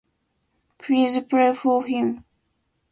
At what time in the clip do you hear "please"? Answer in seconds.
0.79-1.19